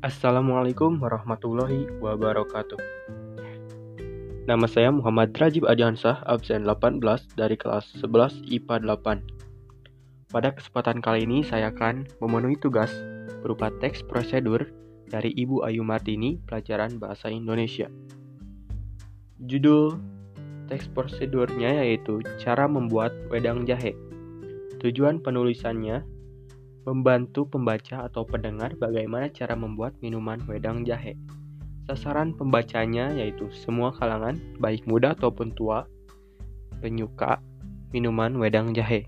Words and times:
Assalamualaikum 0.00 0.96
warahmatullahi 0.96 1.84
wabarakatuh. 2.00 2.80
Nama 4.48 4.64
saya 4.64 4.88
Muhammad 4.88 5.36
Rajib 5.36 5.68
Adiansah, 5.68 6.24
absen 6.24 6.64
18 6.64 7.04
dari 7.36 7.52
kelas 7.60 8.00
11 8.00 8.48
IPA 8.48 8.96
8. 8.96 10.32
Pada 10.32 10.56
kesempatan 10.56 11.04
kali 11.04 11.28
ini 11.28 11.44
saya 11.44 11.68
akan 11.68 12.08
memenuhi 12.16 12.56
tugas 12.56 12.88
berupa 13.44 13.68
teks 13.76 14.00
prosedur 14.08 14.72
dari 15.04 15.36
Ibu 15.36 15.68
Ayu 15.68 15.84
Martini, 15.84 16.40
pelajaran 16.48 16.96
Bahasa 16.96 17.28
Indonesia. 17.28 17.92
Judul 19.44 20.00
teks 20.72 20.88
prosedurnya 20.96 21.76
yaitu 21.84 22.24
Cara 22.40 22.64
Membuat 22.64 23.12
Wedang 23.28 23.68
Jahe. 23.68 23.92
Tujuan 24.80 25.20
penulisannya 25.20 26.19
membantu 26.88 27.44
pembaca 27.44 28.08
atau 28.08 28.24
pendengar 28.24 28.72
bagaimana 28.80 29.28
cara 29.28 29.52
membuat 29.52 29.92
minuman 30.00 30.40
wedang 30.48 30.82
jahe. 30.88 31.16
Sasaran 31.84 32.32
pembacanya 32.32 33.12
yaitu 33.12 33.50
semua 33.52 33.92
kalangan, 33.92 34.38
baik 34.62 34.86
muda 34.88 35.12
ataupun 35.12 35.52
tua, 35.52 35.84
penyuka 36.80 37.42
minuman 37.92 38.38
wedang 38.40 38.72
jahe. 38.72 39.04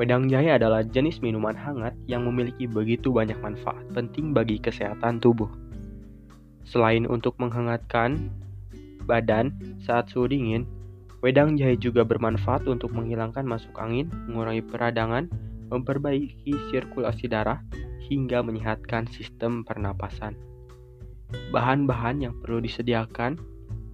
Wedang 0.00 0.32
jahe 0.32 0.56
adalah 0.56 0.80
jenis 0.80 1.20
minuman 1.20 1.52
hangat 1.52 1.92
yang 2.08 2.24
memiliki 2.24 2.64
begitu 2.64 3.12
banyak 3.12 3.36
manfaat 3.40 3.84
penting 3.92 4.32
bagi 4.32 4.56
kesehatan 4.56 5.20
tubuh. 5.20 5.48
Selain 6.64 7.04
untuk 7.04 7.36
menghangatkan 7.36 8.32
badan 9.04 9.52
saat 9.80 10.08
suhu 10.08 10.28
dingin, 10.28 10.64
wedang 11.20 11.56
jahe 11.56 11.76
juga 11.76 12.00
bermanfaat 12.04 12.64
untuk 12.64 12.96
menghilangkan 12.96 13.44
masuk 13.44 13.76
angin, 13.76 14.08
mengurangi 14.28 14.64
peradangan, 14.64 15.28
memperbaiki 15.70 16.52
sirkulasi 16.70 17.30
darah, 17.30 17.62
hingga 18.10 18.42
menyehatkan 18.42 19.06
sistem 19.06 19.62
pernapasan. 19.62 20.34
Bahan-bahan 21.54 22.26
yang 22.26 22.34
perlu 22.42 22.58
disediakan, 22.58 23.38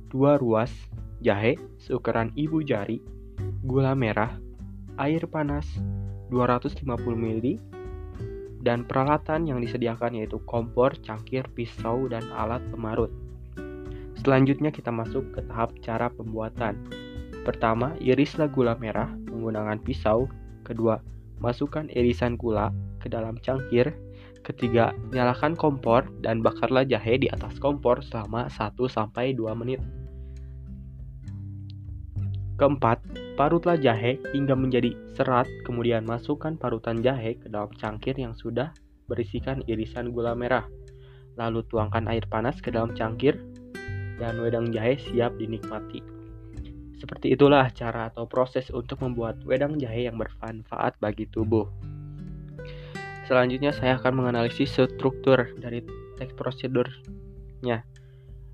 dua 0.09 0.41
ruas 0.41 0.73
jahe 1.21 1.61
seukuran 1.77 2.33
ibu 2.33 2.65
jari, 2.65 3.05
gula 3.61 3.93
merah, 3.93 4.41
air 4.97 5.29
panas 5.29 5.69
250 6.33 6.89
ml, 7.13 7.61
dan 8.65 8.83
peralatan 8.89 9.47
yang 9.47 9.61
disediakan 9.61 10.17
yaitu 10.17 10.41
kompor, 10.49 10.97
cangkir, 11.05 11.47
pisau, 11.53 12.09
dan 12.09 12.25
alat 12.35 12.65
pemarut. 12.73 13.13
Selanjutnya 14.25 14.73
kita 14.75 14.91
masuk 14.91 15.37
ke 15.37 15.45
tahap 15.47 15.77
cara 15.85 16.11
pembuatan. 16.11 16.89
Pertama, 17.47 17.95
irislah 18.03 18.51
gula 18.51 18.75
merah 18.75 19.07
menggunakan 19.31 19.79
pisau. 19.79 20.27
Kedua, 20.67 20.99
Masukkan 21.39 21.87
irisan 21.93 22.41
gula 22.41 22.73
ke 23.01 23.13
dalam 23.13 23.37
cangkir. 23.45 23.93
Ketiga, 24.41 24.95
nyalakan 25.11 25.59
kompor 25.59 26.07
dan 26.23 26.39
bakarlah 26.39 26.87
jahe 26.87 27.19
di 27.19 27.27
atas 27.27 27.59
kompor 27.59 27.99
selama 28.01 28.47
1-2 28.47 29.03
menit. 29.59 29.83
Keempat, 32.57 33.03
parutlah 33.37 33.77
jahe 33.77 34.17
hingga 34.33 34.57
menjadi 34.57 34.97
serat, 35.13 35.45
kemudian 35.69 36.09
masukkan 36.09 36.57
parutan 36.57 37.05
jahe 37.05 37.37
ke 37.37 37.53
dalam 37.53 37.69
cangkir 37.77 38.17
yang 38.17 38.33
sudah 38.33 38.73
berisikan 39.11 39.61
irisan 39.69 40.15
gula 40.15 40.33
merah. 40.33 40.65
Lalu 41.37 41.67
tuangkan 41.69 42.09
air 42.09 42.25
panas 42.33 42.57
ke 42.65 42.73
dalam 42.73 42.97
cangkir 42.97 43.37
dan 44.17 44.41
wedang 44.41 44.73
jahe 44.73 44.97
siap 44.97 45.37
dinikmati. 45.37 46.16
Seperti 47.07 47.39
itulah 47.39 47.71
cara 47.71 48.11
atau 48.11 48.27
proses 48.27 48.67
untuk 48.75 48.99
membuat 48.99 49.39
wedang 49.47 49.79
jahe 49.79 50.11
yang 50.11 50.19
bermanfaat 50.19 50.99
bagi 50.99 51.31
tubuh. 51.31 51.71
Selanjutnya 53.31 53.71
saya 53.71 53.95
akan 53.95 54.19
menganalisis 54.19 54.75
struktur 54.75 55.55
dari 55.55 55.87
teks 56.19 56.35
prosedurnya. 56.35 57.87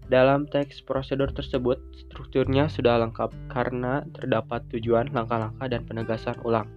Dalam 0.05 0.45
teks 0.45 0.85
prosedur 0.85 1.33
tersebut, 1.33 1.81
strukturnya 1.97 2.69
sudah 2.69 3.01
lengkap 3.01 3.33
karena 3.49 4.05
terdapat 4.13 4.69
tujuan, 4.69 5.09
langkah-langkah, 5.17 5.73
dan 5.73 5.89
penegasan 5.89 6.37
ulang. 6.45 6.69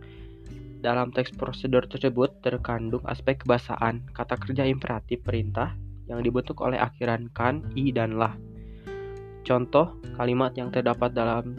Dalam 0.80 1.12
teks 1.12 1.36
prosedur 1.36 1.92
tersebut 1.92 2.40
terkandung 2.40 3.04
aspek 3.04 3.44
kebahasaan, 3.44 4.08
kata 4.16 4.40
kerja 4.40 4.64
imperatif 4.64 5.20
perintah 5.28 5.76
yang 6.08 6.24
dibentuk 6.24 6.56
oleh 6.64 6.80
akhiran 6.80 7.28
kan, 7.36 7.68
i, 7.76 7.92
dan 7.92 8.16
lah. 8.16 8.32
Contoh 9.46 10.02
kalimat 10.18 10.58
yang 10.58 10.74
terdapat 10.74 11.14
dalam 11.14 11.54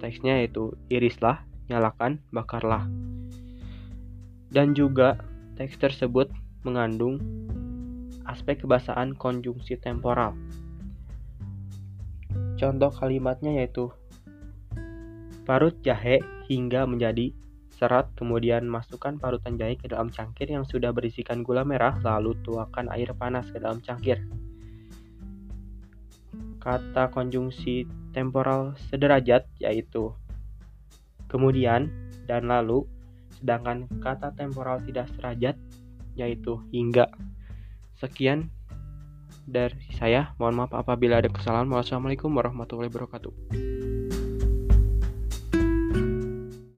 teksnya 0.00 0.40
yaitu 0.40 0.74
irislah, 0.88 1.44
nyalakan, 1.68 2.24
bakarlah. 2.32 2.88
Dan 4.50 4.72
juga 4.72 5.20
teks 5.60 5.76
tersebut 5.76 6.32
mengandung 6.64 7.20
aspek 8.24 8.64
kebahasaan 8.64 9.14
konjungsi 9.14 9.76
temporal. 9.76 10.32
Contoh 12.56 12.90
kalimatnya 12.90 13.60
yaitu 13.60 13.92
parut 15.44 15.76
jahe 15.84 16.24
hingga 16.48 16.88
menjadi 16.88 17.36
serat 17.80 18.12
kemudian 18.12 18.68
masukkan 18.68 19.16
parutan 19.16 19.56
jahe 19.56 19.72
ke 19.72 19.88
dalam 19.88 20.12
cangkir 20.12 20.52
yang 20.52 20.68
sudah 20.68 20.92
berisikan 20.92 21.40
gula 21.40 21.64
merah 21.64 21.96
lalu 22.04 22.36
tuangkan 22.44 22.92
air 22.92 23.08
panas 23.16 23.48
ke 23.48 23.56
dalam 23.56 23.80
cangkir 23.80 24.20
kata 26.60 27.08
konjungsi 27.08 27.88
temporal 28.10 28.74
sederajat 28.90 29.46
yaitu 29.62 30.14
kemudian 31.30 31.88
dan 32.26 32.50
lalu 32.50 32.86
sedangkan 33.38 33.88
kata 34.02 34.34
temporal 34.36 34.82
tidak 34.84 35.08
sederajat 35.14 35.56
yaitu 36.18 36.60
hingga. 36.74 37.08
Sekian 37.96 38.50
dari 39.48 39.76
saya. 39.96 40.32
Mohon 40.36 40.66
maaf 40.66 40.72
apabila 40.76 41.18
ada 41.20 41.28
kesalahan. 41.32 41.68
Wassalamualaikum 41.68 42.32
warahmatullahi 42.32 42.90
wabarakatuh 42.92 43.89